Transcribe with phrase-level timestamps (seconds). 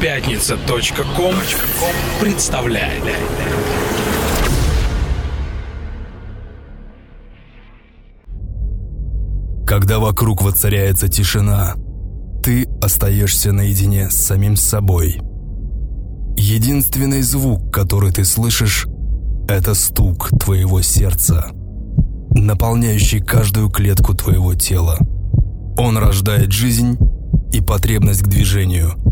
[0.00, 1.34] Пятница.ком
[2.20, 3.02] представляет.
[9.66, 11.76] Когда вокруг воцаряется тишина,
[12.44, 15.18] ты остаешься наедине с самим собой.
[16.36, 18.86] Единственный звук, который ты слышишь,
[19.48, 21.52] это стук твоего сердца,
[22.32, 24.98] наполняющий каждую клетку твоего тела.
[25.78, 26.98] Он рождает жизнь
[27.50, 29.05] и потребность к движению.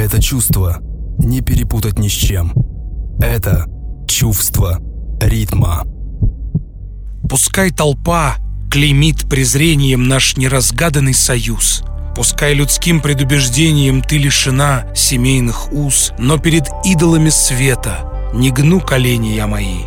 [0.00, 0.78] Это чувство
[1.18, 2.54] не перепутать ни с чем.
[3.20, 3.66] Это
[4.08, 4.80] чувство
[5.20, 5.82] ритма.
[7.28, 8.36] Пускай толпа
[8.70, 11.82] клеймит презрением наш неразгаданный союз.
[12.16, 19.46] Пускай людским предубеждением ты лишена семейных уз, но перед идолами света не гну колени я
[19.46, 19.80] мои.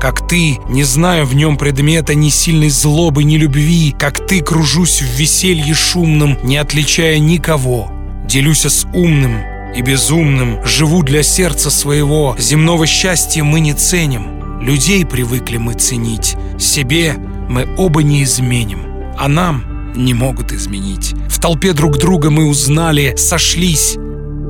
[0.00, 5.00] Как ты, не зная в нем предмета ни сильной злобы, ни любви, как ты кружусь
[5.00, 7.88] в веселье шумном, не отличая никого.
[8.26, 14.60] Делюсь с умным и безумным, живу для сердца своего, земного счастья мы не ценим.
[14.60, 17.14] Людей привыкли мы ценить, себе
[17.48, 18.80] мы оба не изменим,
[19.18, 21.14] а нам не могут изменить.
[21.28, 23.96] В толпе друг друга мы узнали, сошлись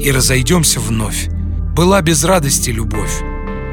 [0.01, 1.29] и разойдемся вновь.
[1.75, 3.23] Была без радости любовь,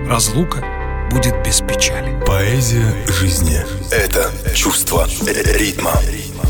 [0.08, 0.64] разлука
[1.12, 2.17] будет без печали.
[2.28, 3.58] Поэзия жизни–
[3.92, 5.94] это чувство ритма.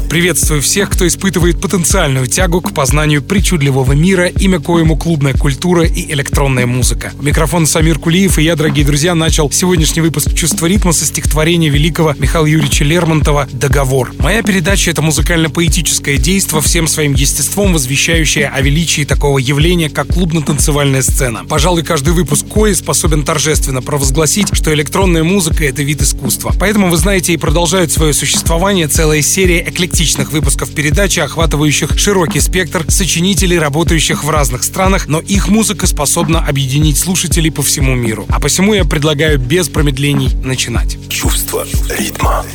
[0.10, 6.10] Приветствую всех, кто испытывает потенциальную тягу к познанию причудливого мира, имя коему клубная культура и
[6.14, 7.12] электронная музыка.
[7.20, 12.16] Микрофон Самир Кулиев и я, дорогие друзья, начал сегодняшний выпуск «Чувство ритма» со стихотворения великого
[12.18, 14.14] Михаила Юрьевича Лермонтова «Договор».
[14.20, 21.02] Моя передача— это музыкально-поэтическое действо, всем своим естеством возвещающее о величии такого явления, как клубно-танцевальная
[21.02, 21.44] сцена.
[21.44, 26.54] Пожалуй, каждый выпуск кое способен торжественно провозгласить, что электронная музыка— это вид искусства.
[26.60, 32.86] Поэтому, вы знаете, и продолжают свое существование целая серия эклектичных выпусков передачи, охватывающих широкий спектр
[32.90, 38.26] сочинителей, работающих в разных странах, но их музыка способна объединить слушателей по всему миру.
[38.30, 40.98] А посему я предлагаю без промедлений начинать.
[41.10, 41.66] Чувство
[41.98, 42.46] ритма.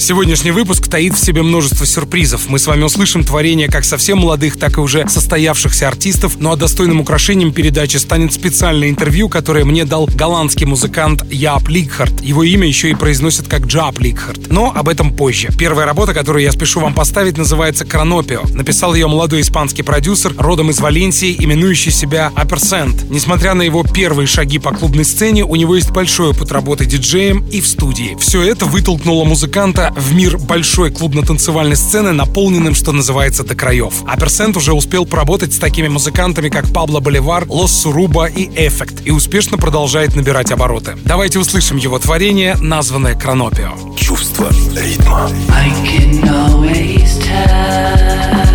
[0.00, 2.48] Сегодняшний выпуск таит в себе множество сюрпризов.
[2.48, 6.56] Мы с вами услышим творения как совсем молодых, так и уже состоявшихся артистов, ну а
[6.56, 12.22] достойным украшением передачи станет специальное интервью, которое мне дал голландский музыкант Яп Ликхарт.
[12.22, 14.50] Его имя еще и произносят как Джап Ликхарт.
[14.50, 15.50] Но об этом позже.
[15.58, 18.40] Первая работа, которую я спешу вам поставить, называется «Cronopio».
[18.54, 23.10] Написал ее молодой испанский продюсер, родом из Валенсии, именующий себя Uppercent.
[23.10, 27.46] Несмотря на его первые шаги по клубной сцене, у него есть большой опыт работы диджеем
[27.50, 28.16] и в студии.
[28.18, 33.94] Все это вытолкнуло музыканта в мир большой клубно-танцевальной сцены, наполненным, что называется, до краев.
[34.06, 39.10] Uppercent уже успел поработать с такими музыкантами, как Пабло Боливар, Лос Суруба и Эффект, и
[39.10, 40.96] успешно продолжает набирать обороты.
[41.04, 43.72] Давайте услышим его творение, названное Кронопио.
[43.96, 45.30] Чувство ритма.
[45.50, 48.49] I can always tell.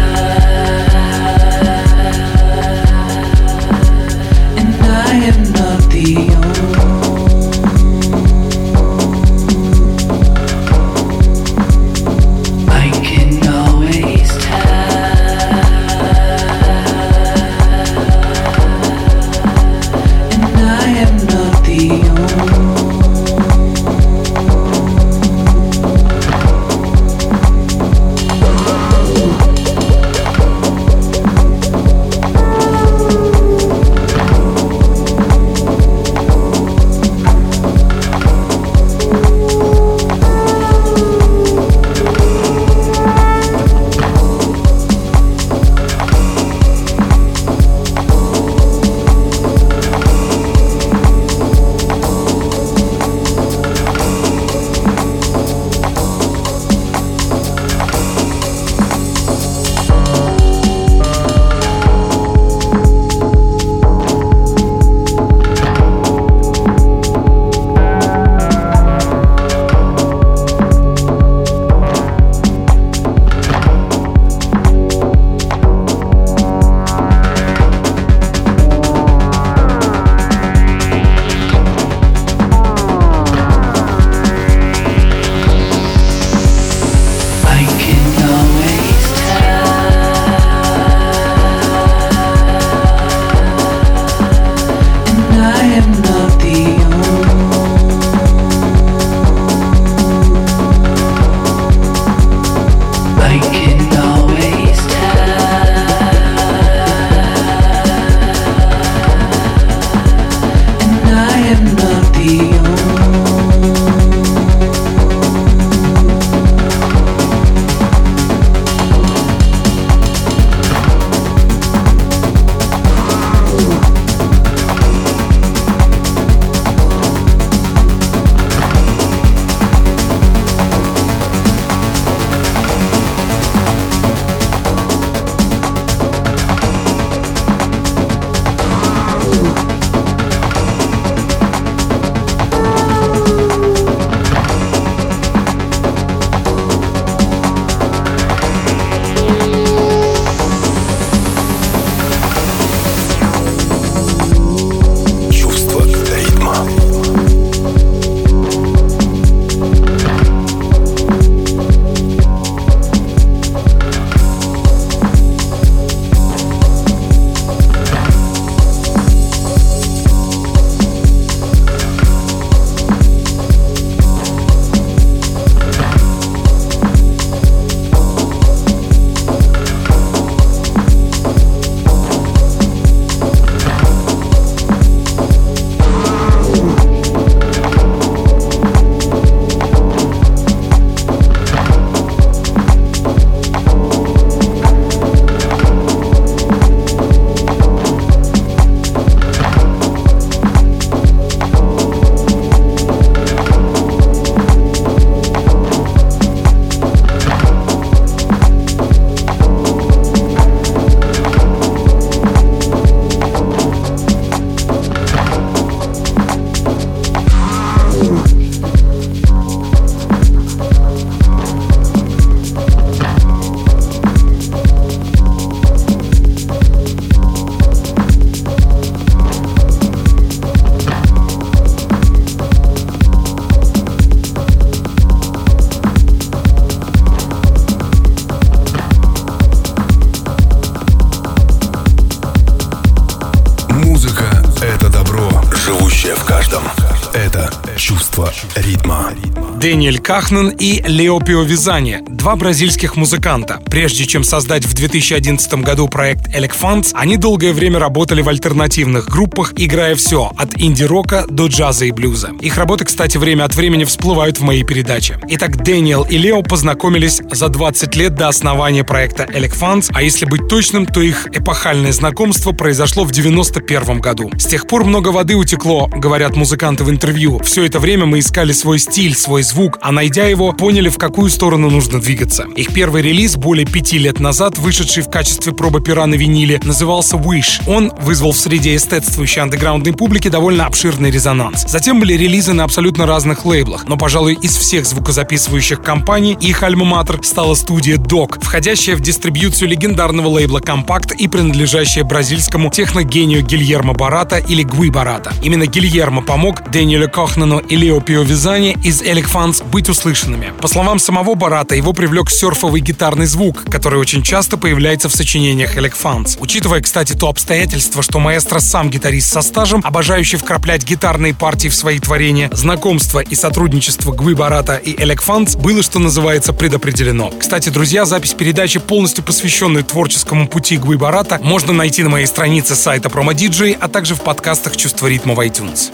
[249.85, 253.59] Дэниэль Кахнен и Лео Пиовизани, два бразильских музыканта.
[253.71, 259.53] Прежде чем создать в 2011 году проект Elecfants, они долгое время работали в альтернативных группах,
[259.57, 262.29] играя все, от инди-рока до джаза и блюза.
[262.39, 265.19] Их работы, кстати, время от времени всплывают в моей передаче.
[265.27, 270.47] Итак, Дэниел и Лео познакомились за 20 лет до основания проекта Elecfants, а если быть
[270.47, 274.29] точным, то их эпохальное знакомство произошло в 91 году.
[274.37, 277.39] С тех пор много воды утекло, говорят музыканты в интервью.
[277.39, 281.31] Все это время мы искали свой стиль, свой звук, а найдя его, поняли, в какую
[281.31, 282.45] сторону нужно двигаться.
[282.55, 287.15] Их первый релиз более пяти лет назад, вышедший в качестве пробы пера на виниле, назывался
[287.15, 287.63] Wish.
[287.65, 291.65] Он вызвал в среде эстетствующей андеграундной публики довольно обширный резонанс.
[291.67, 297.23] Затем были релизы на абсолютно разных лейблах, но, пожалуй, из всех звукозаписывающих компаний их альма-матер
[297.23, 304.37] стала студия Dog, входящая в дистрибьюцию легендарного лейбла Compact и принадлежащая бразильскому техногению Гильермо Барата
[304.37, 305.33] или Гуи Барата.
[305.41, 310.53] Именно Гильермо помог Дэниелю Кохнану и Лео Пиовизани из Элик Фанс быть услышанными.
[310.61, 315.77] По словам самого Барата, его привлек серфовый гитарный звук, который очень часто появляется в сочинениях
[315.77, 316.37] Элик Фанс.
[316.39, 321.75] Учитывая, кстати, то обстоятельство, что маэстро сам гитарист со стажем, обожающий вкраплять гитарные партии в
[321.75, 327.31] свои творения, знакомство и сотрудничество Гвы Барата и Элек Фанс было, что называется, предопределено.
[327.37, 332.75] Кстати, друзья, запись передачи, полностью посвященной творческому пути Гвы Барата, можно найти на моей странице
[332.75, 333.35] сайта Promo
[333.79, 335.91] а также в подкастах «Чувство ритма» в iTunes.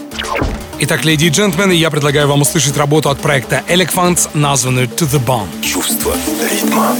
[0.80, 5.24] Итак, леди и джентльмены, я предлагаю вам услышать работу от проекта Elecfants, названную To The
[5.24, 5.48] Bone.
[5.62, 6.14] Чувство
[6.50, 6.96] ритма.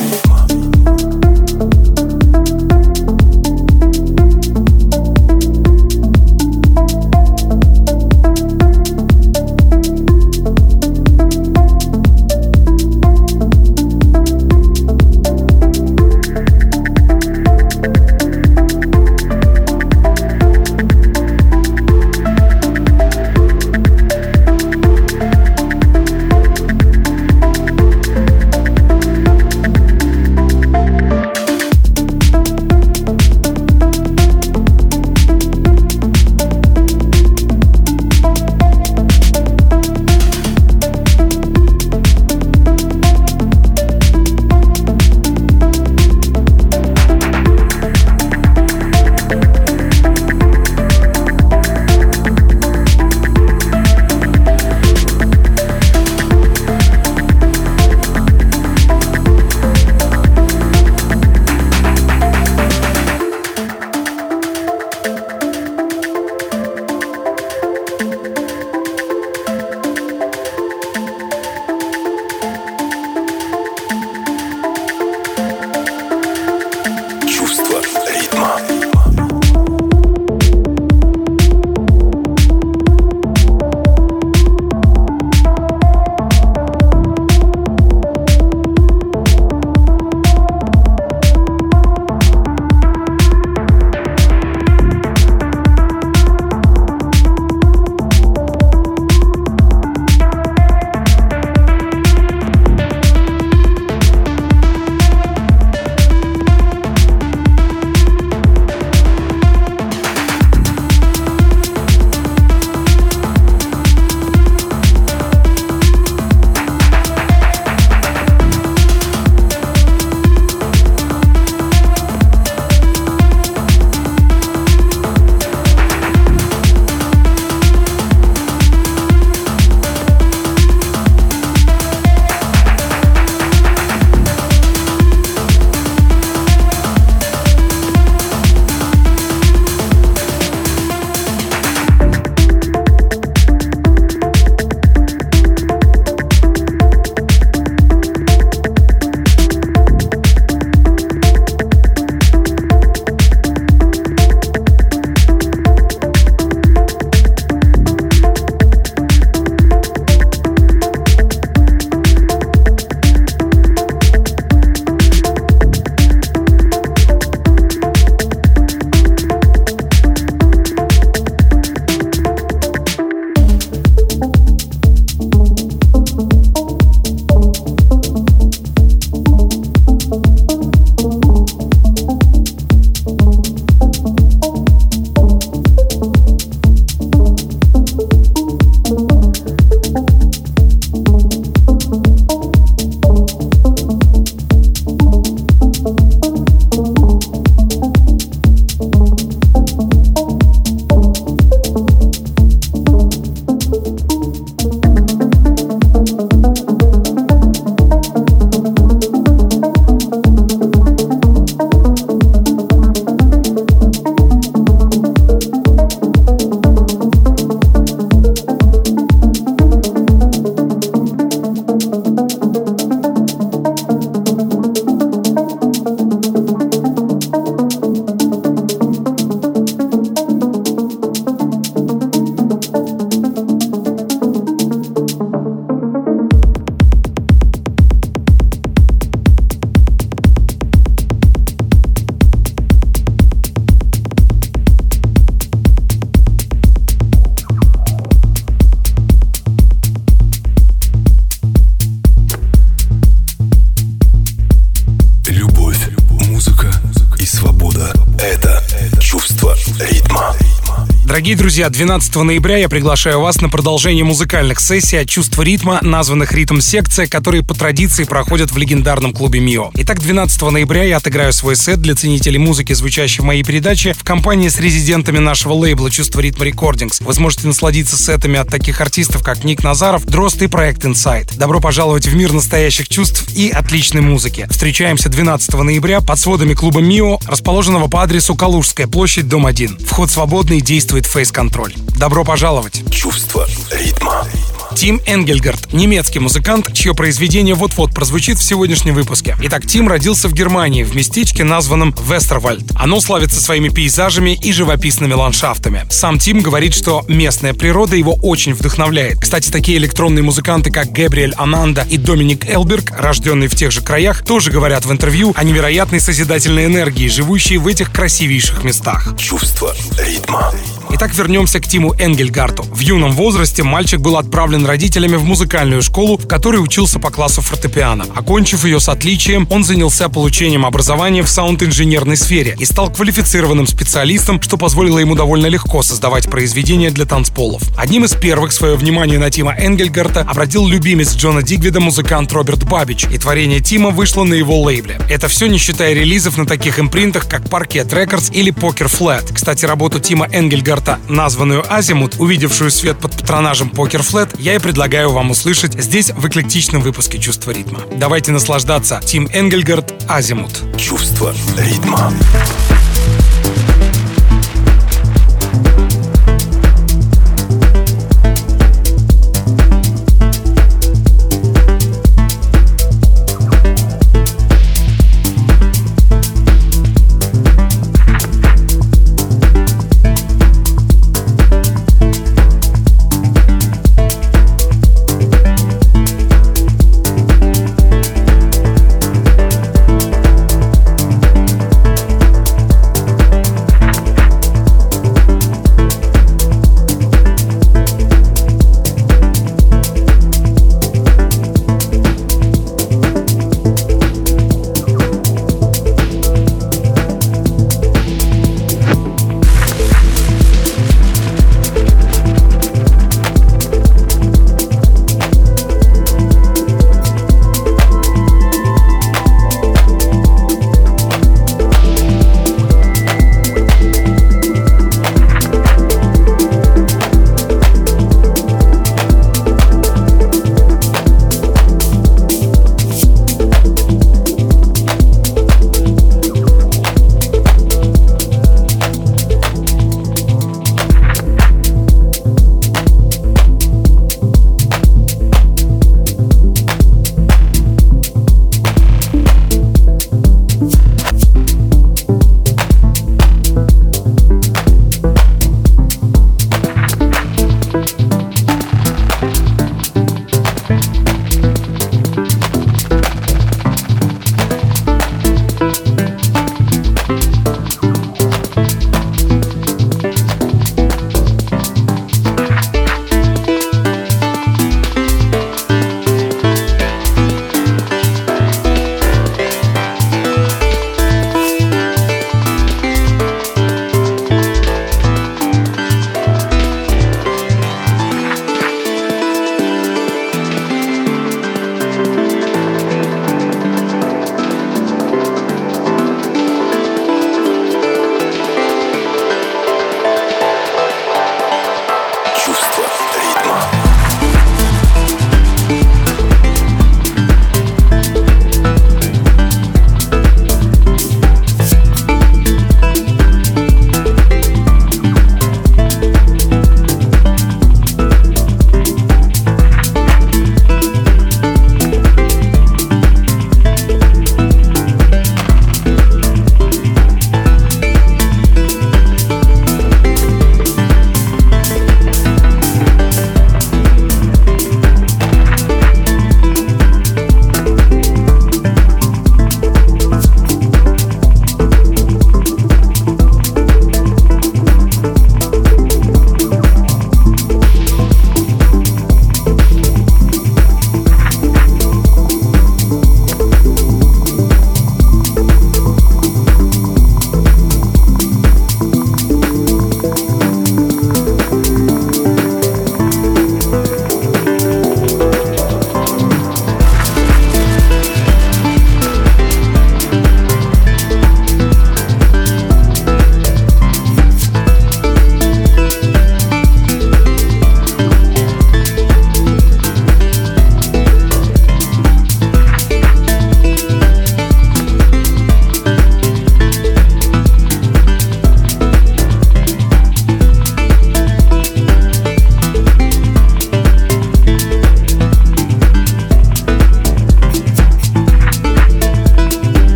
[261.63, 267.07] Друзья, 12 ноября я приглашаю вас на продолжение музыкальных сессий от чувства ритма, названных ритм-секция,
[267.07, 269.71] которые по традиции проходят в легендарном клубе МИО.
[269.75, 274.03] Итак, 12 ноября я отыграю свой сет для ценителей музыки, звучащей в моей передаче, в
[274.03, 277.01] компании с резидентами нашего лейбла «Чувство ритма рекордингс».
[277.01, 281.39] Вы сможете насладиться сетами от таких артистов, как Ник Назаров, Дрозд и проект Inside.
[281.39, 284.49] Добро пожаловать в мир настоящих чувств и отличной музыки.
[284.51, 289.79] Встречаемся 12 ноября под сводами клуба МИО, расположенного по адресу Калужская площадь, дом 1.
[289.87, 291.07] Вход свободный, действует
[291.53, 291.75] фейс-контроль.
[291.99, 292.83] Добро пожаловать!
[292.91, 294.27] Чувство ритма.
[294.75, 299.37] Тим Энгельгард, немецкий музыкант, чье произведение вот-вот прозвучит в сегодняшнем выпуске.
[299.43, 302.65] Итак, Тим родился в Германии, в местечке, названном Вестервальд.
[302.75, 305.85] Оно славится своими пейзажами и живописными ландшафтами.
[305.91, 309.21] Сам Тим говорит, что местная природа его очень вдохновляет.
[309.21, 314.25] Кстати, такие электронные музыканты, как Гэбриэль Ананда и Доминик Элберг, рожденные в тех же краях,
[314.25, 319.15] тоже говорят в интервью о невероятной созидательной энергии, живущей в этих красивейших местах.
[319.19, 320.53] Чувство ритма.
[320.91, 322.65] Итак, вернемся к Тиму Энгельгарту.
[322.65, 327.41] В юном возрасте мальчик был отправлен родителями в музыкальную школу, в которой учился по классу
[327.41, 328.05] фортепиано.
[328.15, 334.41] Окончив ее с отличием, он занялся получением образования в саунд-инженерной сфере и стал квалифицированным специалистом,
[334.43, 337.63] что позволило ему довольно легко создавать произведения для танцполов.
[337.77, 343.07] Одним из первых свое внимание на Тима Энгельгарта обратил любимец Джона Дигвида музыкант Роберт Бабич,
[343.11, 345.01] и творение Тима вышло на его лейбле.
[345.09, 349.33] Это все не считая релизов на таких импринтах, как Parquet Records или Poker Flat.
[349.33, 354.59] Кстати, работу Тима Энгельгарта Энгельгарта, названную Азимут, увидевшую свет под патронажем Покер Flat, я и
[354.59, 357.81] предлагаю вам услышать здесь в эклектичном выпуске «Чувство ритма».
[357.97, 359.01] Давайте наслаждаться.
[359.05, 360.63] Тим Энгельгард, Азимут.
[360.77, 362.13] Чувство ритма.
[362.13, 362.62] Самир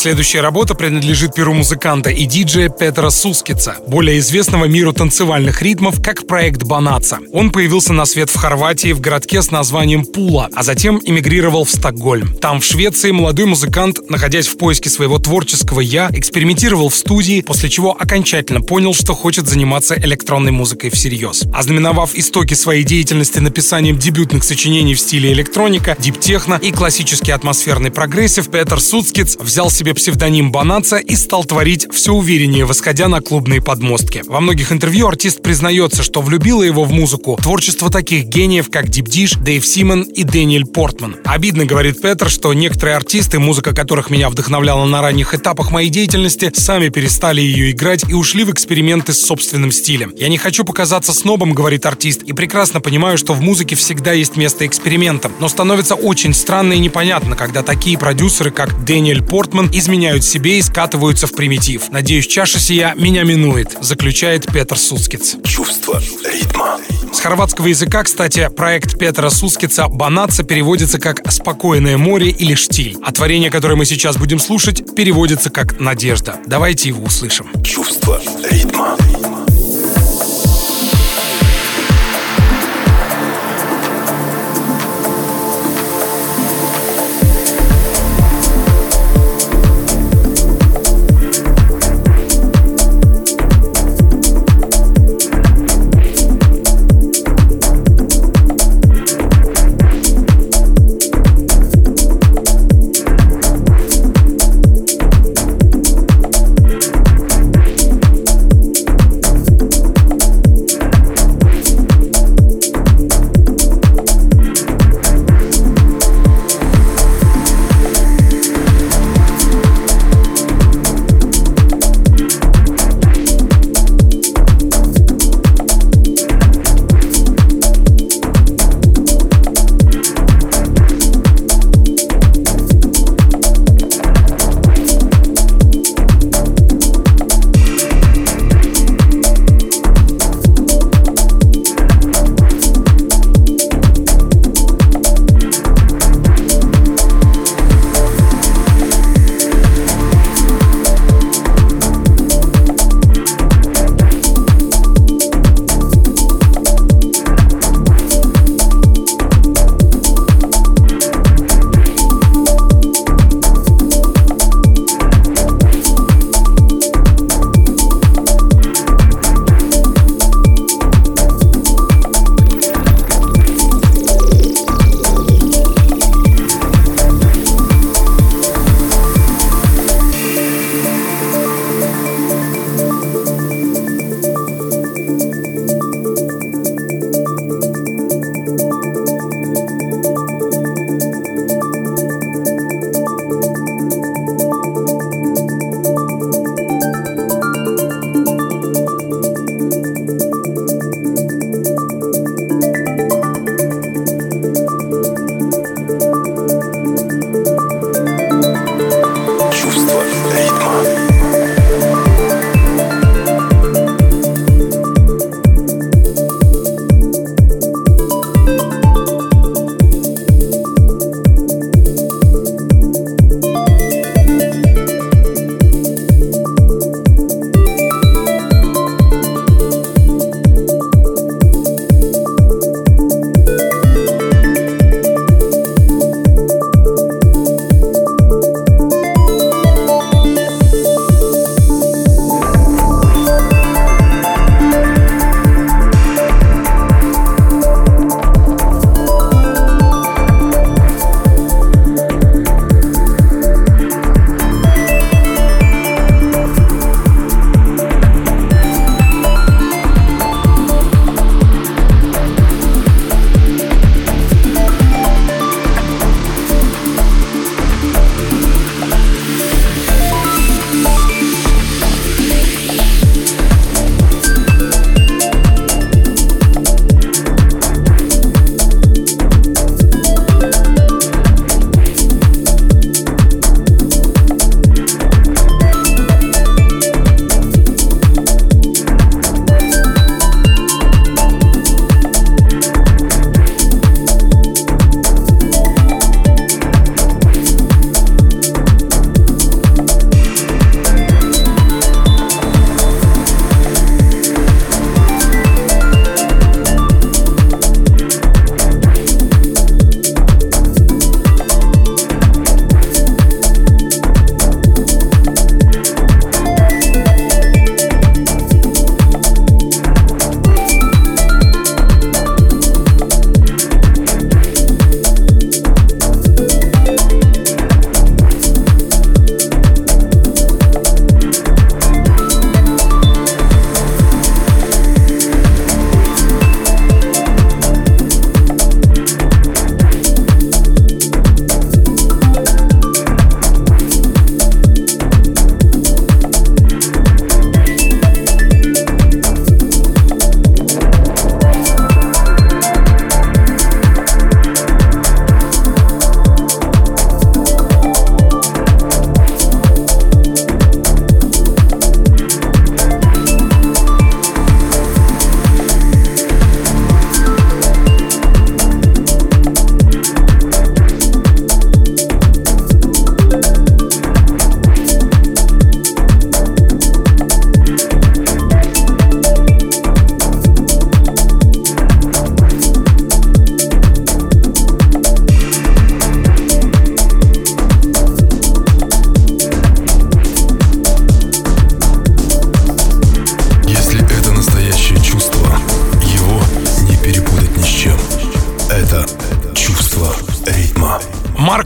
[0.00, 6.26] Следующая работа принадлежит перу музыканта и диджея Петра Сускица, более известного миру танцевальных ритмов как
[6.26, 7.18] проект Банаца.
[7.34, 11.70] Он появился на свет в Хорватии в городке с названием Пула, а затем эмигрировал в
[11.70, 12.34] Стокгольм.
[12.36, 17.68] Там, в Швеции, молодой музыкант, находясь в поиске своего творческого «я», экспериментировал в студии, после
[17.68, 21.44] чего окончательно понял, что хочет заниматься электронной музыкой всерьез.
[21.52, 27.90] Ознаменовав истоки своей деятельности написанием дебютных сочинений в стиле электроника, deep techno и классический атмосферный
[27.90, 33.60] прогрессив, Петр Суцкиц взял себе псевдоним Банаца и стал творить все увереннее, восходя на клубные
[33.60, 34.22] подмостки.
[34.26, 39.08] Во многих интервью артист признается, что влюбило его в музыку творчество таких гениев, как Deep
[39.08, 41.16] Dish, Дэйв Симон и Дэниэль Портман.
[41.26, 46.50] Обидно, говорит Петр, что некоторые артисты, музыка которых меня вдохновляла на ранних этапах моей деятельности,
[46.54, 50.14] сами перестали ее играть и ушли в эксперименты с собственным стилем.
[50.16, 54.38] Я не хочу показаться снобом, говорит артист, и прекрасно понимаю, что в музыке всегда есть
[54.38, 60.24] место экспериментам, но становится очень странно и непонятно, когда такие продюсеры, как Дэниэль Портман, изменяют
[60.24, 61.90] себе и скатываются в примитив.
[61.90, 65.36] Надеюсь, чаша сия меня минует, заключает Петр Суцкиц.
[65.44, 66.78] Чувство ритма.
[67.12, 72.96] С хорватского языка, кстати, проект Петра Сускица «Банаца» переводится как «спокойное море» или «штиль».
[73.04, 76.36] А творение, которое мы сейчас будем слушать, переводится как «надежда».
[76.46, 77.50] Давайте его услышим.
[77.64, 78.96] Чувство ритма.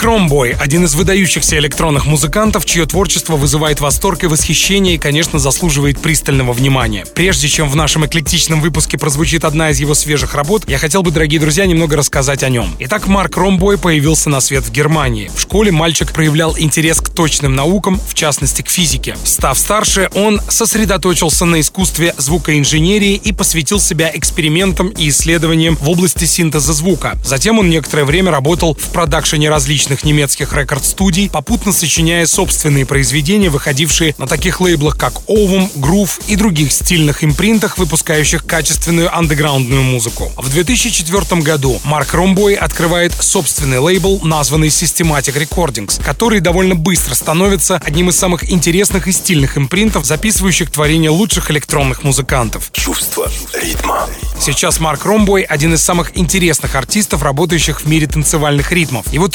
[0.00, 5.38] Марк Ромбой— один из выдающихся электронных музыкантов, чье творчество вызывает восторг и восхищение и, конечно,
[5.38, 7.04] заслуживает пристального внимания.
[7.14, 11.10] Прежде чем в нашем эклектичном выпуске прозвучит одна из его свежих работ, я хотел бы,
[11.10, 12.74] дорогие друзья, немного рассказать о нем.
[12.78, 15.30] Итак, Марк Ромбой появился на свет в Германии.
[15.34, 19.18] В школе мальчик проявлял интерес к точным наукам, в частности, к физике.
[19.24, 26.24] Став старше, он сосредоточился на искусстве звукоинженерии и посвятил себя экспериментам и исследованиям в области
[26.24, 27.18] синтеза звука.
[27.22, 34.14] Затем он некоторое время работал в продакшене различных немецких рекорд-студий, попутно сочиняя собственные произведения, выходившие
[34.18, 40.32] на таких лейблах, как Ovum, Groove и других стильных импринтах, выпускающих качественную андеграундную музыку.
[40.36, 47.76] В 2004 году Марк Ромбой открывает собственный лейбл, названный Systematic Recordings, который довольно быстро становится
[47.84, 52.70] одним из самых интересных и стильных импринтов, записывающих творения лучших электронных музыкантов.
[52.72, 54.08] Чувство ритма.
[54.40, 59.12] Сейчас Марк Ромбой один из самых интересных артистов, работающих в мире танцевальных ритмов.
[59.12, 59.28] Его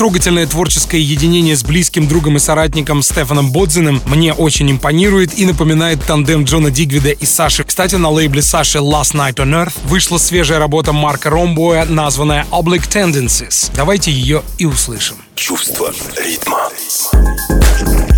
[0.46, 6.04] трогательное творческое единение с близким другом и соратником Стефаном Бодзиным мне очень импонирует и напоминает
[6.06, 7.64] тандем Джона Дигвида и Саши.
[7.64, 12.88] Кстати, на лейбле Саши Last Night on Earth вышла свежая работа Марка Ромбоя, названная Oblique
[12.90, 13.72] Tendencies.
[13.76, 15.16] Давайте ее и услышим.
[15.36, 16.70] Чувство ритма.
[17.12, 18.15] На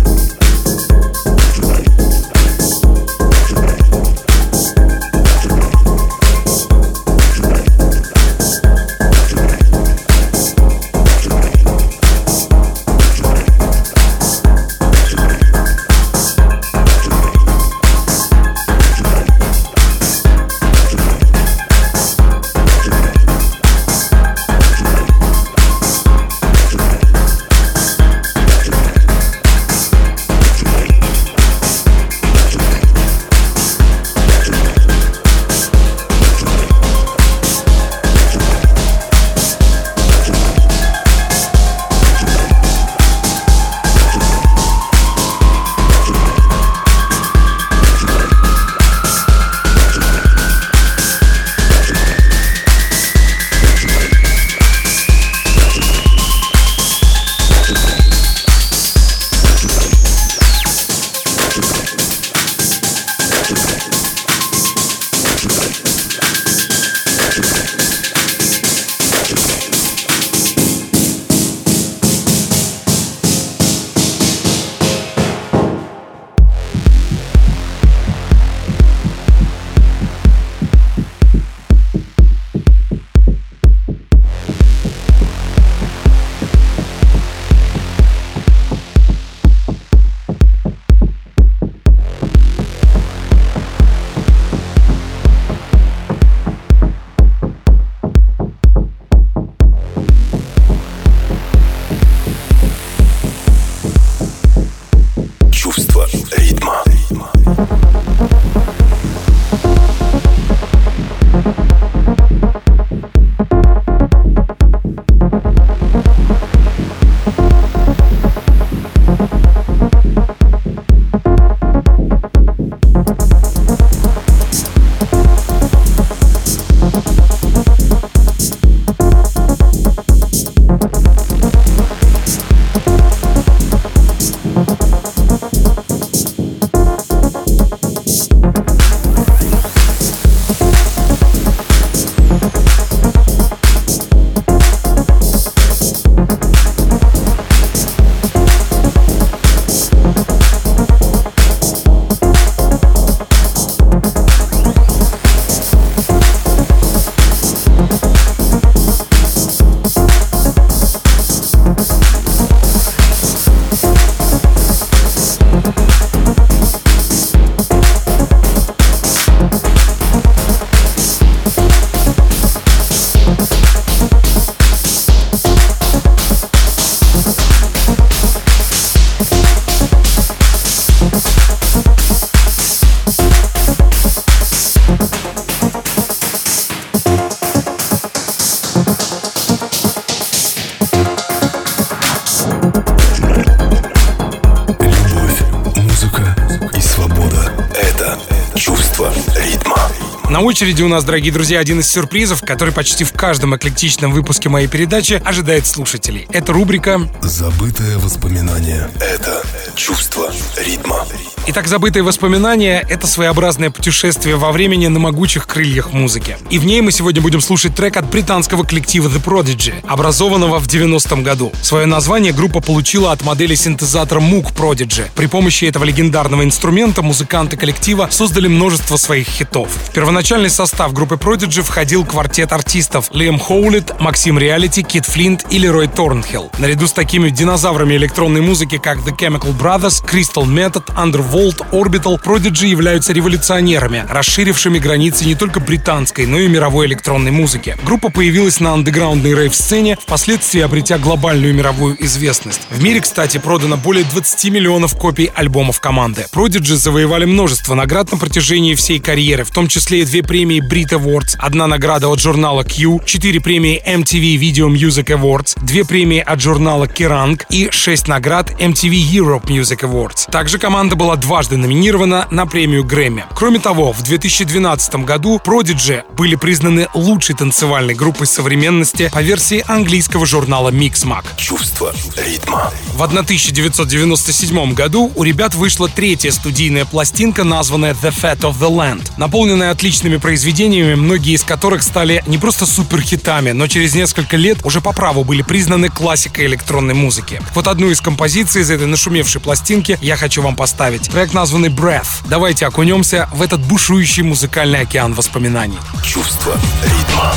[200.58, 204.66] очереди у нас, дорогие друзья, один из сюрпризов, который почти в каждом эклектичном выпуске моей
[204.66, 206.26] передачи ожидает слушателей.
[206.32, 208.90] Это рубрика «Забытое воспоминание».
[208.98, 209.44] Это
[209.76, 211.06] чувство ритма.
[211.50, 216.36] Итак, забытые воспоминания— это своеобразное путешествие во времени на могучих крыльях музыки.
[216.50, 220.66] И в ней мы сегодня будем слушать трек от британского коллектива The Prodigy, образованного в
[220.66, 221.50] 90-м году.
[221.62, 225.04] Свое название группа получила от модели синтезатора Moog Prodigy.
[225.14, 229.70] При помощи этого легендарного инструмента музыканты коллектива создали множество своих хитов.
[229.70, 235.66] В первоначальный состав группы Prodigy входил квартет артистов Лиам Хоулит, Максим Реалити, Кит Флинт или
[235.66, 236.50] Рой Торнхилл.
[236.58, 242.20] Наряду с такими динозаврами электронной музыки, как The Chemical Brothers, Crystal Method, Underworld Volt, Orbital,
[242.20, 247.76] Prodigy являются революционерами, расширившими границы не только британской, но и мировой электронной музыки.
[247.84, 252.62] Группа появилась на андеграундной рейв-сцене, впоследствии обретя глобальную мировую известность.
[252.70, 256.26] В мире, кстати, продано более 20 миллионов копий альбомов команды.
[256.32, 260.90] Prodigy завоевали множество наград на протяжении всей карьеры, в том числе и две премии Brit
[260.90, 266.40] Awards, одна награда от журнала Q, четыре премии MTV Video Music Awards, две премии от
[266.40, 270.28] журнала Kerrang и шесть наград MTV Europe Music Awards.
[270.32, 273.26] Также команда была дважды номинирована на премию Грэмми.
[273.34, 280.24] Кроме того, в 2012 году Prodigy были признаны лучшей танцевальной группой современности по версии английского
[280.24, 281.26] журнала Mixmag.
[281.36, 282.72] Чувство ритма.
[282.94, 289.10] В 1997 году у ребят вышла третья студийная пластинка, названная The Fat of the Land,
[289.18, 294.80] наполненная отличными произведениями, многие из которых стали не просто суперхитами, но через несколько лет уже
[294.80, 297.42] по праву были признаны классикой электронной музыки.
[297.54, 301.10] Вот одну из композиций из этой нашумевшей пластинки я хочу вам поставить.
[301.18, 302.22] Трек, названный Breath.
[302.26, 305.76] Давайте окунемся в этот бушующий музыкальный океан воспоминаний.
[306.04, 306.54] Чувство
[306.84, 307.34] ритма.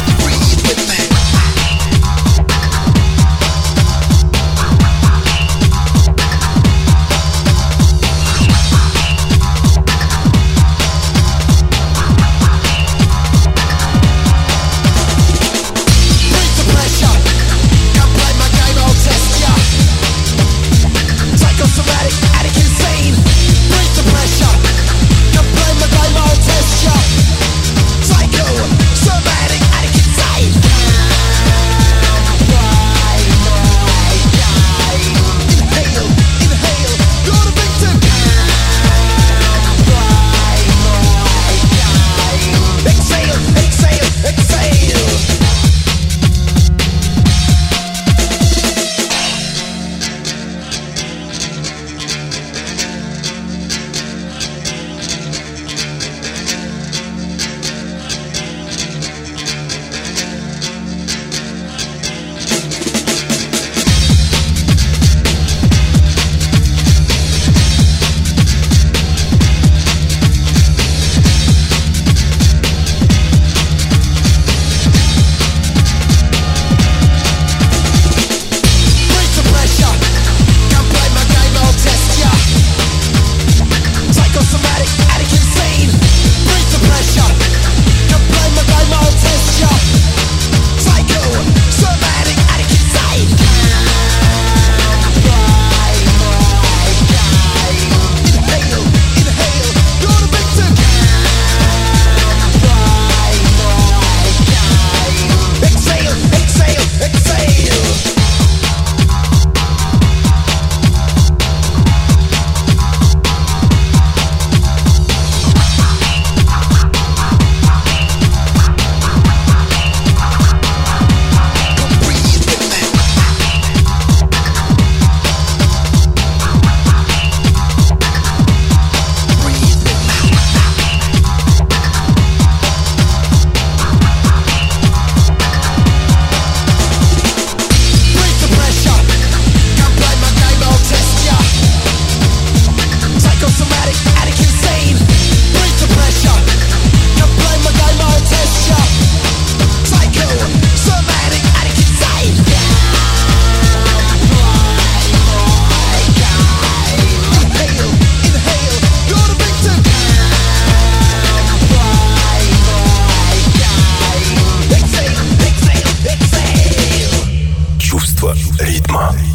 [168.71, 169.30] rythme.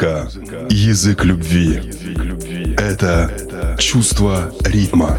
[0.00, 0.30] Музыка–
[0.70, 1.92] язык любви.
[2.78, 5.18] Это чувство ритма.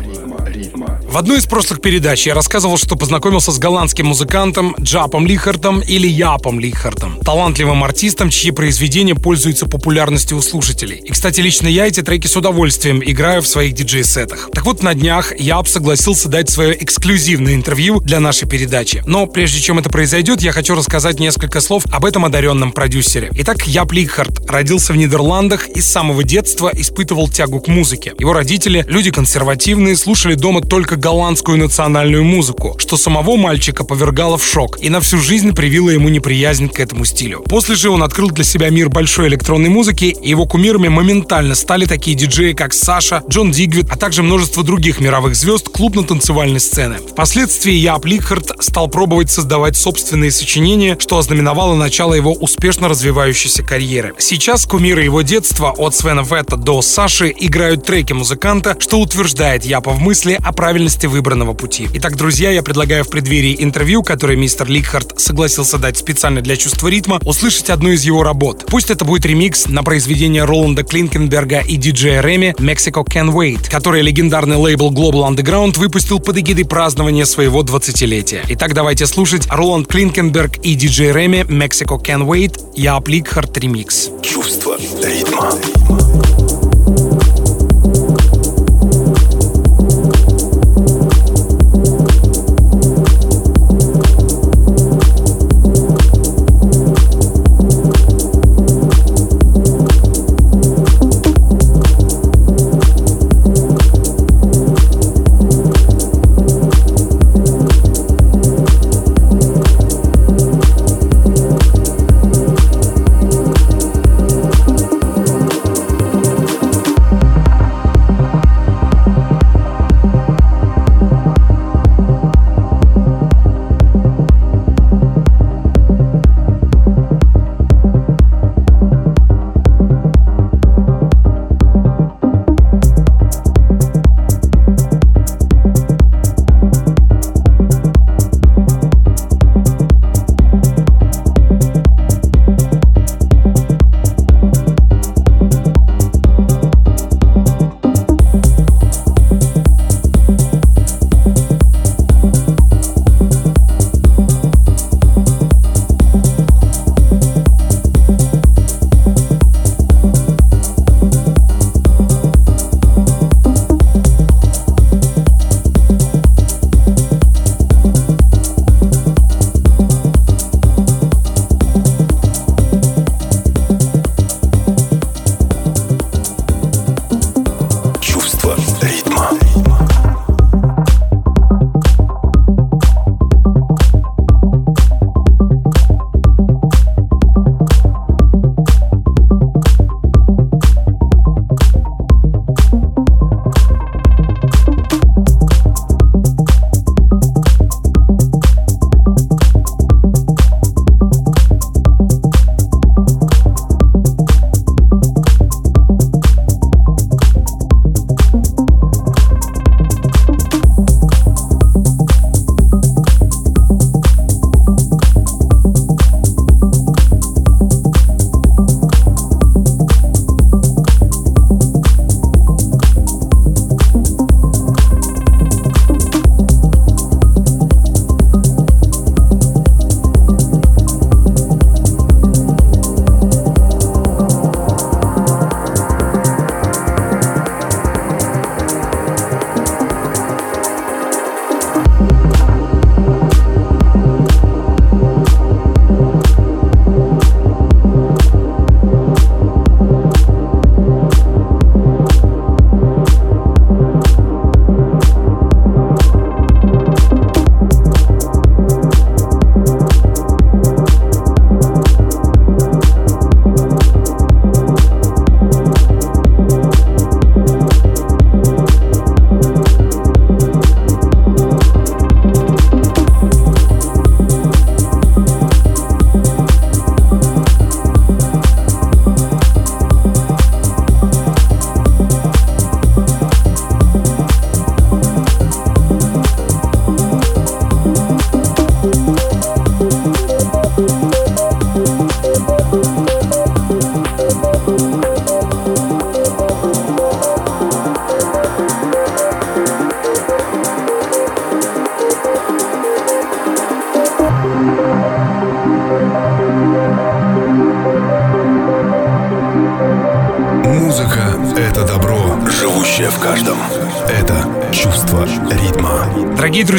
[1.11, 6.07] В одной из прошлых передач я рассказывал, что познакомился с голландским музыкантом Джапом Лихартом или
[6.07, 10.99] Япом Лихартом, талантливым артистом, чьи произведения пользуются популярностью у слушателей.
[10.99, 14.51] И, кстати, лично я эти треки с удовольствием играю в своих диджей-сетах.
[14.53, 19.03] Так вот, на днях Яп согласился дать свое эксклюзивное интервью для нашей передачи.
[19.05, 23.29] Но прежде чем это произойдет, я хочу рассказать несколько слов об этом одаренном продюсере.
[23.33, 28.13] Итак, Яп Лихарт родился в Нидерландах и с самого детства испытывал тягу к музыке.
[28.17, 34.45] Его родители, люди консервативные, слушали дома только голландскую национальную музыку, что самого мальчика повергало в
[34.45, 37.39] шок и на всю жизнь привило ему неприязнь к этому стилю.
[37.39, 41.85] После же он открыл для себя мир большой электронной музыки, и его кумирами моментально стали
[41.85, 46.97] такие диджеи, как Саша, Джон Дигвид, а также множество других мировых звезд клубно-танцевальной сцены.
[46.97, 54.13] Впоследствии Яп Ликхард стал пробовать создавать собственные сочинения, что ознаменовало начало его успешно развивающейся карьеры.
[54.19, 59.89] Сейчас кумиры его детства от Свена Ветта до Саши играют треки музыканта, что утверждает Япа
[59.89, 61.87] в мысли о правильности правильности выбранного пути.
[61.93, 66.89] Итак, друзья, я предлагаю в преддверии интервью, которое мистер Ликхард согласился дать специально для чувства
[66.89, 68.65] ритма, услышать одну из его работ.
[68.67, 74.01] Пусть это будет ремикс на произведение Роланда Клинкенберга и диджея Реми «Mexico Can Wait», который
[74.01, 78.41] легендарный лейбл Global Underground выпустил под эгидой празднования своего 20-летия.
[78.49, 84.09] Итак, давайте слушать Роланд Клинкенберг и диджей Реми «Mexico Can Wait», я Ликхард ремикс.
[84.21, 85.51] Чувство ритма.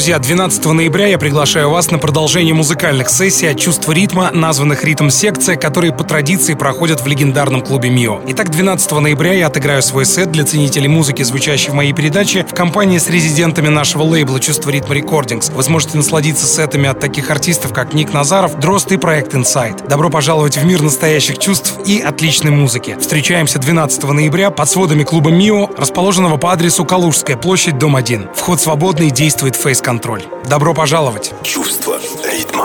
[0.02, 5.54] Друзья, 12 ноября я приглашаю вас на продолжение музыкальных сессий от чувства ритма, названных ритм-секция,
[5.54, 8.22] которые по традиции проходят в легендарном клубе МИО.
[8.26, 12.52] Итак, 12 ноября я отыграю свой сет для ценителей музыки, звучащей в моей передаче, в
[12.52, 15.50] компании с резидентами нашего лейбла «Чувство ритма Рекордингс».
[15.50, 19.86] Вы сможете насладиться сетами от таких артистов, как Ник Назаров, Дрозд и проект Inside.
[19.86, 22.96] Добро пожаловать в мир настоящих чувств и отличной музыки.
[22.98, 28.30] Встречаемся 12 ноября под сводами клуба МИО, расположенного по адресу Калужская площадь, дом 1.
[28.34, 29.54] Вход свободный, действует
[29.92, 30.22] фейс-контроль.
[30.48, 31.34] Добро пожаловать!
[31.42, 32.61] Чувство ритма.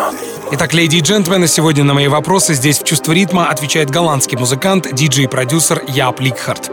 [0.49, 4.87] Итак, леди и джентльмены, сегодня на мои вопросы здесь в «Чувство ритма» отвечает голландский музыкант,
[4.93, 6.71] диджей и продюсер Яп Ликхард.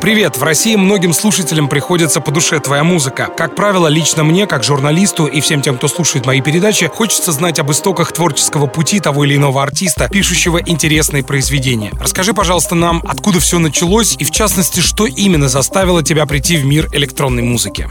[0.00, 0.36] Привет!
[0.36, 3.30] В России многим слушателям приходится по душе твоя музыка.
[3.34, 7.58] Как правило, лично мне, как журналисту и всем тем, кто слушает мои передачи, хочется знать
[7.58, 11.90] об истоках творческого пути того или иного артиста, пишущего интересные произведения.
[11.98, 16.66] Расскажи, пожалуйста, нам, откуда все началось и, в частности, что именно заставило тебя прийти в
[16.66, 17.88] мир электронной музыки.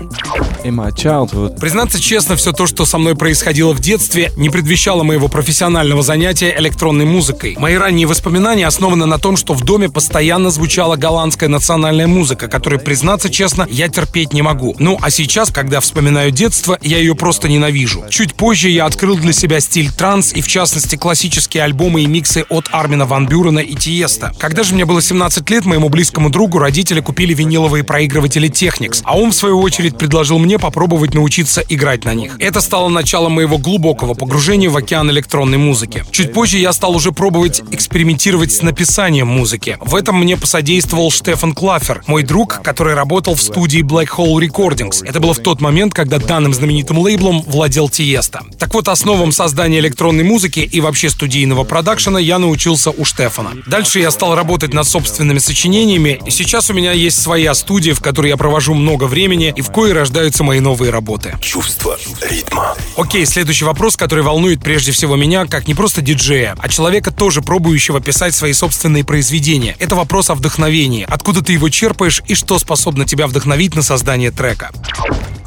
[1.60, 6.56] Признаться честно, все то, что со мной происходило в детстве, не предвещало моего профессионального занятия
[6.58, 7.56] электронной музыкой.
[7.60, 12.80] Мои ранние воспоминания основаны на том, что в доме постоянно звучала голландская национальная музыка, которой,
[12.80, 14.76] признаться честно, я терпеть не могу.
[14.80, 18.04] Ну, а сейчас, когда вспоминаю детство, я ее просто ненавижу.
[18.10, 22.44] Чуть позже я открыл для себя стиль транс и, в частности, классические альбомы и миксы
[22.50, 24.34] от Армина Ван Бюрена и Тиеста.
[24.40, 29.16] Когда же мне было 17 лет, моему близкому другу родители купили виниловые проигрыватели Technics, а
[29.16, 32.36] он, в свою очередь, предложил мне попробовать научиться играть на них.
[32.40, 36.06] Это стало началом моего глубокого погружения в океан электронной музыки.
[36.12, 39.78] Чуть позже я стал уже пробовать экспериментировать с написанием музыки.
[39.82, 45.06] В этом мне посодействовал Штефан Клафер, мой друг, который работал в студии Black Hole Recordings.
[45.06, 48.42] Это было в тот момент, когда данным знаменитым лейблом владел Тиеста.
[48.58, 53.52] Так вот, основам создания электронной музыки и вообще студийного продакшена я научился у Штефана.
[53.68, 58.02] Дальше я стал работать над собственными сочинениями, и сейчас у меня есть своя студия, в
[58.02, 61.38] которой я провожу много времени и в коей рождаются мои новые работы.
[61.42, 61.98] Чувство
[62.30, 62.76] ритма.
[62.96, 67.42] Окей, следующий вопрос, который волнует прежде всего меня, как не просто диджея, а человека, тоже
[67.42, 69.76] пробующего писать свои собственные произведения.
[69.80, 71.06] Это вопрос о вдохновении.
[71.10, 74.72] Откуда ты его черпаешь и что способно тебя вдохновить на создание трека?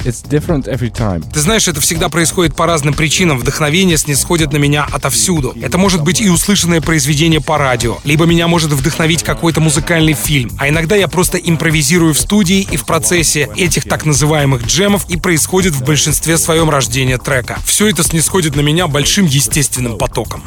[0.07, 1.23] It's different every time.
[1.33, 3.39] Ты знаешь, это всегда происходит по разным причинам.
[3.39, 5.55] Вдохновение снисходит на меня отовсюду.
[5.61, 10.51] Это может быть и услышанное произведение по радио, либо меня может вдохновить какой-то музыкальный фильм.
[10.59, 15.17] А иногда я просто импровизирую в студии, и в процессе этих так называемых джемов и
[15.17, 17.59] происходит в большинстве своем рождение трека.
[17.67, 20.43] Все это снисходит на меня большим естественным потоком.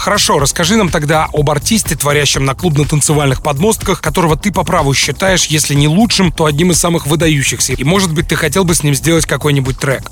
[0.00, 5.44] Хорошо, расскажи нам тогда об артисте, творящем на клубно-танцевальных подмостках, которого ты по праву считаешь,
[5.44, 7.74] если не лучшим, то одним из самых выдающихся.
[7.74, 10.10] И, может быть, ты хотел бы с ним сделать какой-нибудь трек.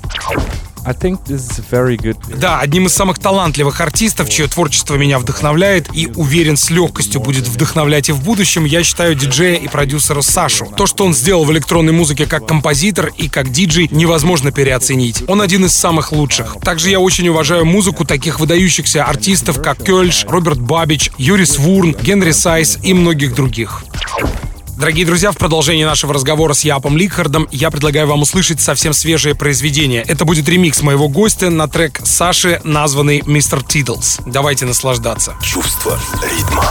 [0.85, 2.17] I think this is very good.
[2.37, 7.47] Да, одним из самых талантливых артистов, чье творчество меня вдохновляет и, уверен, с легкостью будет
[7.47, 10.67] вдохновлять и в будущем, я считаю диджея и продюсера Сашу.
[10.77, 15.23] То, что он сделал в электронной музыке как композитор и как диджей, невозможно переоценить.
[15.27, 16.57] Он один из самых лучших.
[16.61, 22.31] Также я очень уважаю музыку таких выдающихся артистов, как Кёльш, Роберт Бабич, Юрис Вурн, Генри
[22.31, 23.83] Сайс и многих других.
[24.79, 29.35] Дорогие друзья, в продолжении нашего разговора с Япом Ликхардом я предлагаю вам услышать совсем свежее
[29.35, 30.03] произведение.
[30.03, 34.19] Это будет ремикс моего гостя на трек Саши, названный «Mr Tiddles».
[34.25, 35.35] Давайте наслаждаться.
[35.43, 36.63] Чувство ритма.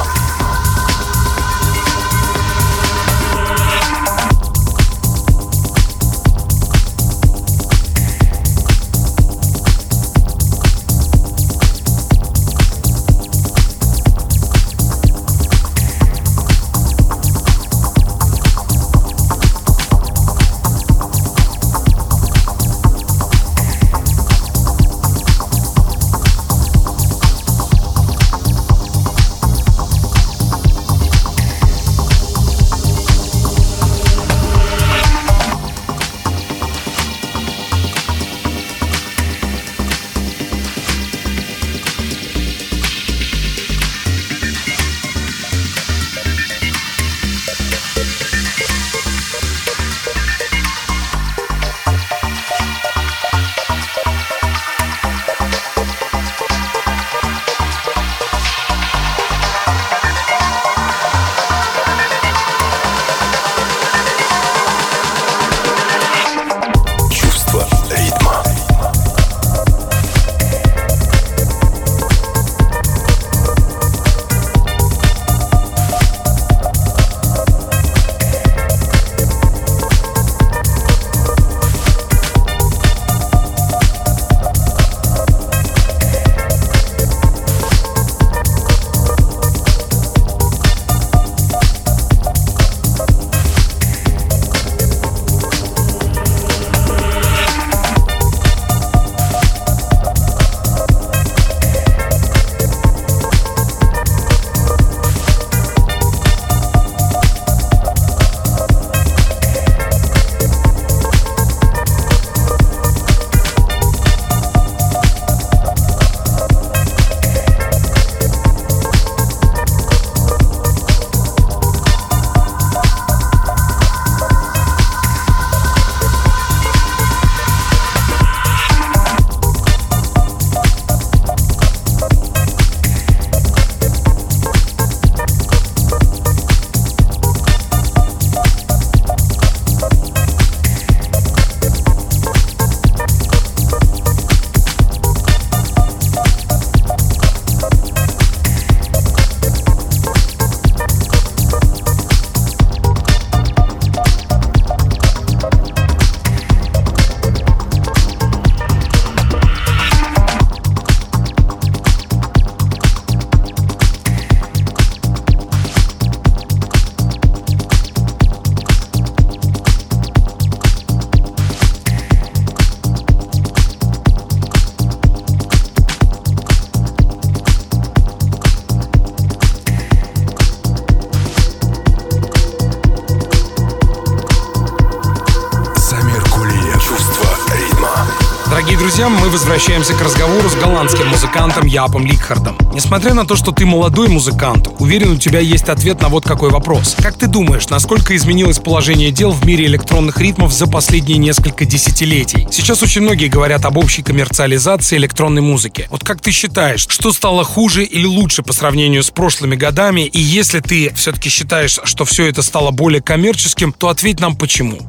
[191.78, 192.58] Япом Ликхардом.
[192.74, 196.50] Несмотря на то, что ты молодой музыкант, уверен, у тебя есть ответ на вот какой
[196.50, 196.96] вопрос.
[197.00, 202.48] Как ты думаешь, насколько изменилось положение дел в мире электронных ритмов за последние несколько десятилетий?
[202.50, 205.86] Сейчас очень многие говорят об общей коммерциализации электронной музыки.
[205.88, 210.00] Вот как ты считаешь, что стало хуже или лучше по сравнению с прошлыми годами?
[210.00, 214.80] И если ты все-таки считаешь, что все это стало более коммерческим, то ответь нам почему.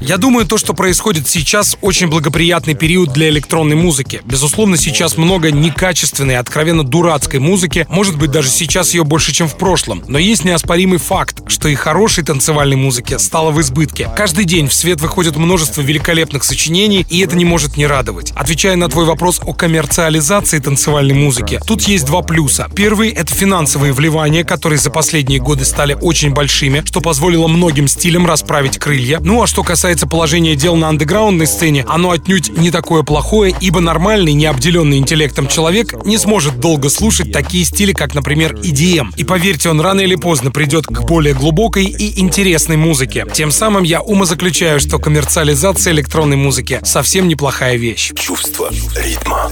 [0.00, 4.20] Я думаю, то, что происходит сейчас, очень благоприятный период для электронной музыки.
[4.24, 7.86] Безусловно, сейчас много некачественной, откровенно дурацкой музыки.
[7.88, 10.02] Может быть, даже сейчас ее больше, чем в прошлом.
[10.08, 14.10] Но есть неоспоримый факт, что и хорошей танцевальной музыки стало в избытке.
[14.14, 18.32] Каждый день в свет выходит множество великолепных сочинений, и это не может не радовать.
[18.36, 22.68] Отвечая на твой вопрос о коммерциализации танцевальной музыки, тут есть два плюса.
[22.74, 28.26] Первый— это финансовые вливания, которые за последние годы стали очень большими, что позволило многим стилям
[28.50, 29.20] расправить крылья.
[29.20, 33.78] Ну а что касается положения дел на андеграундной сцене, оно отнюдь не такое плохое, ибо
[33.78, 39.10] нормальный, не обделенный интеллектом человек не сможет долго слушать такие стили, как, например, EDM.
[39.16, 43.24] И поверьте, он рано или поздно придет к более глубокой и интересной музыке.
[43.32, 48.12] Тем самым я умозаключаю, что коммерциализация электронной музыки совсем неплохая вещь.
[48.16, 49.48] Чувство ритма.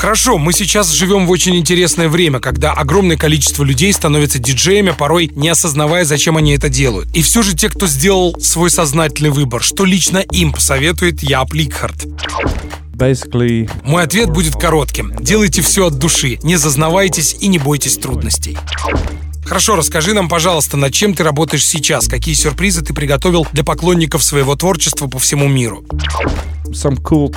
[0.00, 5.30] Хорошо, мы сейчас живем в очень интересное время, когда огромное количество людей становятся диджеями, порой
[5.34, 7.14] не осознавая, зачем они это делают.
[7.14, 12.06] И все же те, кто сделал свой сознательный выбор, что лично им посоветует я Ликхард.
[13.82, 15.14] Мой ответ будет коротким.
[15.20, 18.58] Делайте все от души, не зазнавайтесь и не бойтесь трудностей.
[19.44, 24.22] Хорошо, расскажи нам, пожалуйста, над чем ты работаешь сейчас, какие сюрпризы ты приготовил для поклонников
[24.22, 25.84] своего творчества по всему миру.
[27.02, 27.30] cool.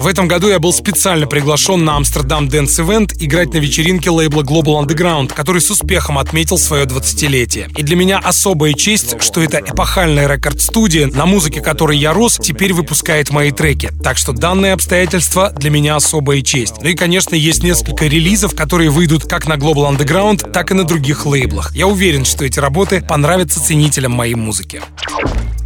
[0.00, 4.42] В этом году я был специально приглашен на Амстердам Dance Event играть на вечеринке лейбла
[4.42, 7.70] Global Underground, который с успехом отметил свое 20-летие.
[7.76, 12.72] И для меня особая честь, что эта эпохальная рекорд-студия, на музыке которой я рос, теперь
[12.72, 13.90] выпускает мои треки.
[14.02, 16.76] Так что данное обстоятельство для меня особая честь.
[16.80, 20.84] Ну и, конечно, есть несколько релизов, которые выйдут как на Global Underground, так и на
[20.84, 21.39] других лейблах.
[21.74, 24.82] Я уверен, что эти работы понравятся ценителям моей музыки.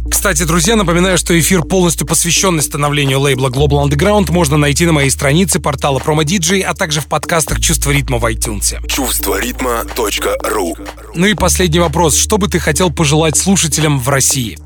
[0.09, 5.09] Кстати, друзья, напоминаю, что эфир, полностью посвященный становлению лейбла Global Underground, можно найти на моей
[5.09, 8.75] странице портала Promo DJ, а также в подкастах «Чувство ритма» в iTunes.
[8.87, 10.77] Чувство ритма.ру
[11.15, 12.17] Ну и последний вопрос.
[12.17, 14.57] Что бы ты хотел пожелать слушателям в России?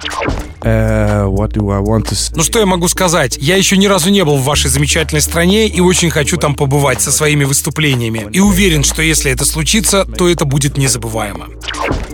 [0.61, 2.33] Uh, what do I want to say?
[2.35, 3.37] Ну что я могу сказать?
[3.39, 7.01] Я еще ни разу не был в вашей замечательной стране и очень хочу там побывать
[7.01, 8.27] со своими выступлениями.
[8.33, 11.47] И уверен, что если это случится, то это будет незабываемо.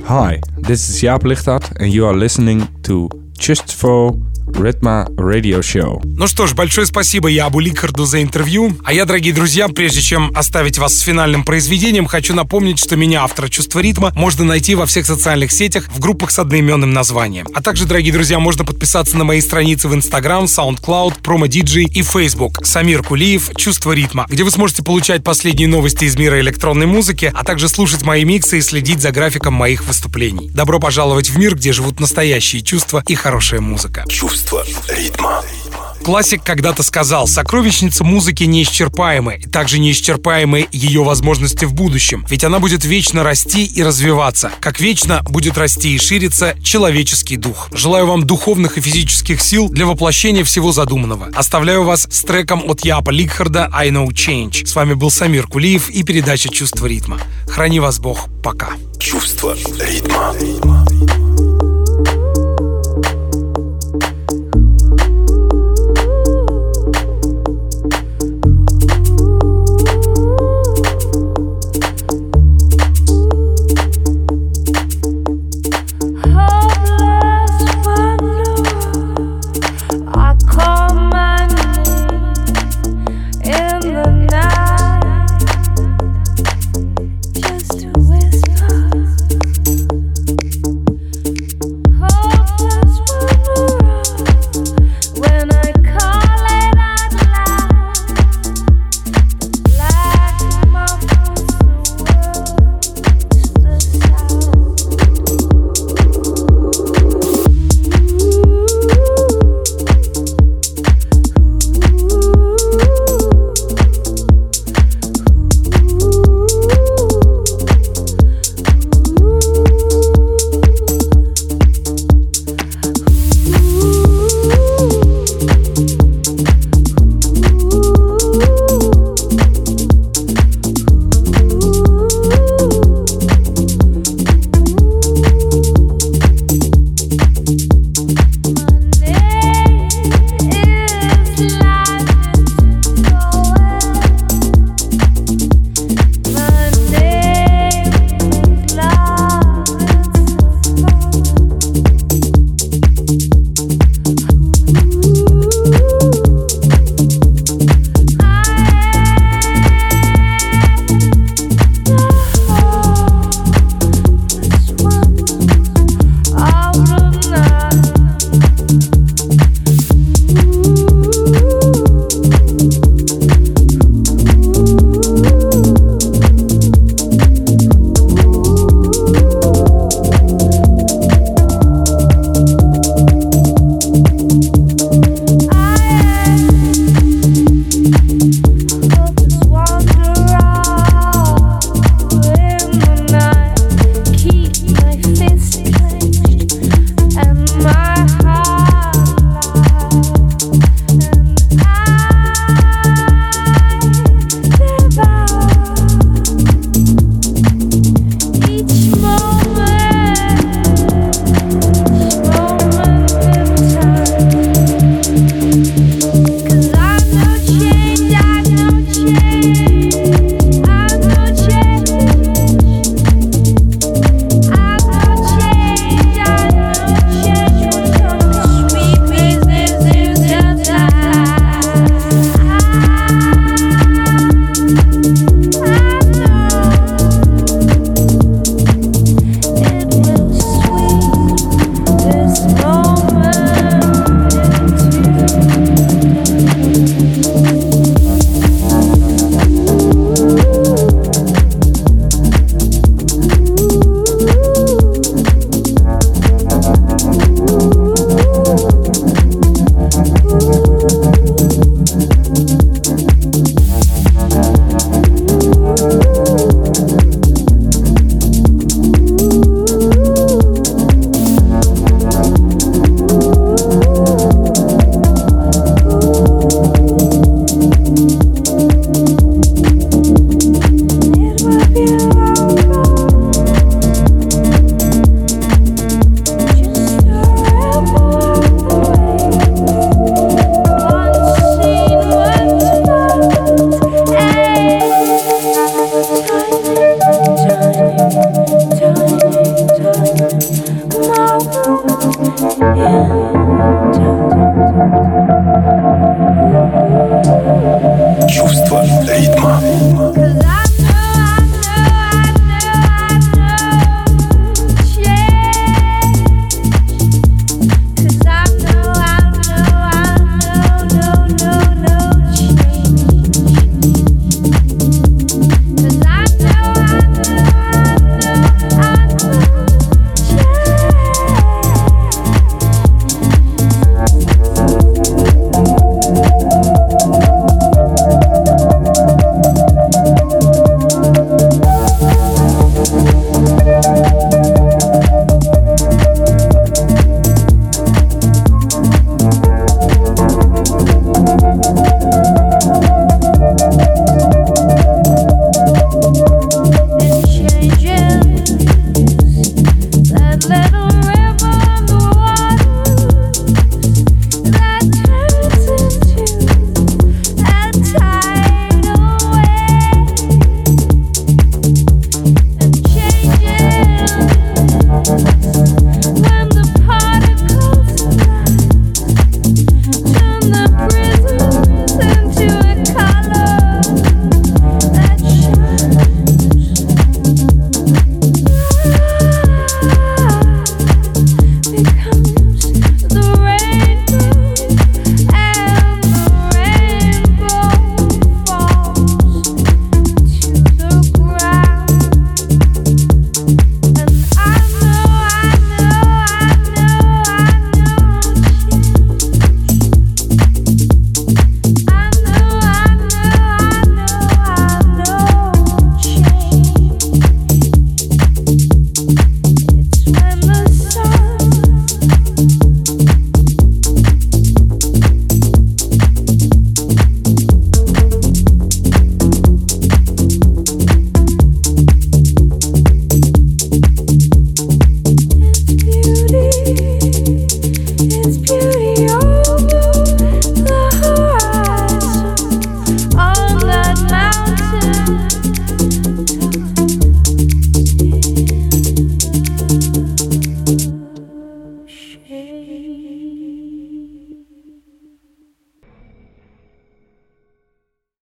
[0.07, 4.13] Hi, this is Jaap Lichtart, and you are listening to Just for
[4.47, 6.01] Ritma Radio Show.
[6.03, 8.77] Ну что ж, большое спасибо Ябу Ликарду за интервью.
[8.83, 13.23] А я, дорогие друзья, прежде чем оставить вас с финальным произведением, хочу напомнить, что меня,
[13.23, 17.47] автора «Чувства ритма», можно найти во всех социальных сетях в группах с одноименным названием.
[17.55, 22.03] А также, дорогие друзья, можно подписаться на мои страницы в Instagram, SoundCloud, Promo DJ и
[22.03, 22.65] Facebook.
[22.65, 27.43] Самир Кулиев «Чувство ритма», где вы сможете получать последние новости из мира электронной музыки, а
[27.43, 30.51] также слушать мои миксы и следить за графиком моих выступлений.
[30.51, 34.05] Добро пожаловать в мир, где живут настоящие чувства и хорошая музыка.
[34.07, 34.34] Чувство
[34.89, 35.41] ритма.
[36.03, 42.59] Классик когда-то сказал, сокровищница музыки неисчерпаемы, и также неисчерпаемы ее возможности в будущем, ведь она
[42.59, 47.69] будет вечно расти и развиваться, как вечно будет расти и шириться человеческий дух.
[47.73, 51.29] Желаю вам духовных и физических сил для воплощения всего задуманного.
[51.33, 54.67] Оставляю вас с треком от Япа Ликхарда «I Know Change».
[54.67, 57.19] С вами был Самир Кулиев и передача «Чувство ритма».
[57.47, 58.27] Храни вас Бог.
[58.43, 58.69] Пока.
[58.99, 60.35] Чувство ритма.